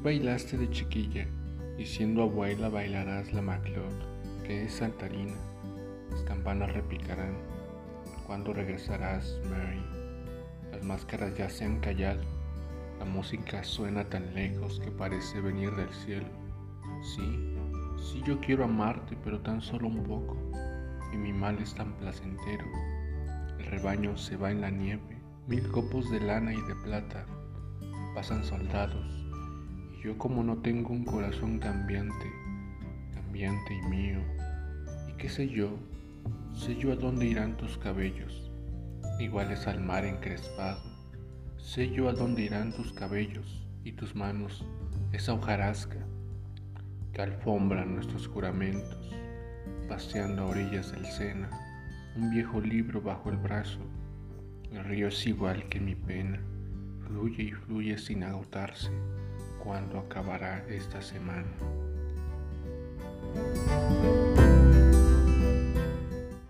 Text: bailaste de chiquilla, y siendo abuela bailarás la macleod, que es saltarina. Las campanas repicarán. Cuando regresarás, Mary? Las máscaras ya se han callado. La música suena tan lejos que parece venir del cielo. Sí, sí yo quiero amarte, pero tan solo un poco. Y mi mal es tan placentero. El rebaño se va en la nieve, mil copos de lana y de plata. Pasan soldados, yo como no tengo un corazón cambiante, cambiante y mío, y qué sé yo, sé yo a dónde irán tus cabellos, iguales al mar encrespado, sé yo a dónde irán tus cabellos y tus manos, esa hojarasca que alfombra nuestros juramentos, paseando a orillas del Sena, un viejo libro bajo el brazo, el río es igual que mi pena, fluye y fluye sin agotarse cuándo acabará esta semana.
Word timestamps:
bailaste 0.00 0.56
de 0.56 0.70
chiquilla, 0.70 1.26
y 1.78 1.86
siendo 1.86 2.22
abuela 2.22 2.68
bailarás 2.68 3.32
la 3.32 3.42
macleod, 3.42 3.92
que 4.44 4.64
es 4.64 4.74
saltarina. 4.74 5.34
Las 6.10 6.22
campanas 6.22 6.72
repicarán. 6.72 7.34
Cuando 8.26 8.52
regresarás, 8.52 9.38
Mary? 9.50 9.82
Las 10.70 10.84
máscaras 10.84 11.36
ya 11.36 11.50
se 11.50 11.64
han 11.64 11.80
callado. 11.80 12.22
La 12.98 13.04
música 13.04 13.64
suena 13.64 14.04
tan 14.04 14.34
lejos 14.34 14.80
que 14.80 14.90
parece 14.90 15.40
venir 15.40 15.74
del 15.74 15.92
cielo. 15.92 16.28
Sí, 17.02 17.56
sí 17.98 18.22
yo 18.26 18.40
quiero 18.40 18.64
amarte, 18.64 19.16
pero 19.24 19.40
tan 19.40 19.60
solo 19.60 19.88
un 19.88 20.02
poco. 20.04 20.36
Y 21.12 21.16
mi 21.16 21.32
mal 21.32 21.58
es 21.58 21.74
tan 21.74 21.92
placentero. 21.94 22.64
El 23.58 23.66
rebaño 23.66 24.16
se 24.16 24.36
va 24.36 24.50
en 24.50 24.60
la 24.60 24.70
nieve, 24.70 25.20
mil 25.46 25.68
copos 25.68 26.10
de 26.10 26.20
lana 26.20 26.52
y 26.54 26.60
de 26.62 26.74
plata. 26.76 27.26
Pasan 28.14 28.44
soldados, 28.44 29.21
yo 30.02 30.18
como 30.18 30.42
no 30.42 30.56
tengo 30.58 30.90
un 30.90 31.04
corazón 31.04 31.60
cambiante, 31.60 32.32
cambiante 33.14 33.72
y 33.72 33.82
mío, 33.88 34.18
y 35.08 35.12
qué 35.12 35.28
sé 35.28 35.48
yo, 35.48 35.78
sé 36.52 36.74
yo 36.74 36.92
a 36.92 36.96
dónde 36.96 37.26
irán 37.26 37.56
tus 37.56 37.78
cabellos, 37.78 38.50
iguales 39.20 39.68
al 39.68 39.80
mar 39.80 40.04
encrespado, 40.04 40.82
sé 41.56 41.88
yo 41.90 42.08
a 42.08 42.14
dónde 42.14 42.42
irán 42.42 42.72
tus 42.72 42.92
cabellos 42.92 43.64
y 43.84 43.92
tus 43.92 44.16
manos, 44.16 44.66
esa 45.12 45.34
hojarasca 45.34 46.04
que 47.12 47.22
alfombra 47.22 47.84
nuestros 47.84 48.26
juramentos, 48.26 49.14
paseando 49.88 50.42
a 50.42 50.46
orillas 50.46 50.90
del 50.90 51.06
Sena, 51.06 51.48
un 52.16 52.28
viejo 52.30 52.60
libro 52.60 53.00
bajo 53.00 53.30
el 53.30 53.36
brazo, 53.36 53.78
el 54.72 54.82
río 54.82 55.08
es 55.08 55.26
igual 55.28 55.68
que 55.68 55.78
mi 55.78 55.94
pena, 55.94 56.40
fluye 57.06 57.44
y 57.44 57.52
fluye 57.52 57.96
sin 57.98 58.24
agotarse 58.24 58.90
cuándo 59.62 59.98
acabará 59.98 60.64
esta 60.68 61.00
semana. 61.00 61.46